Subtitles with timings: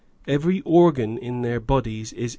[0.27, 2.29] Every organ in their bodies * H.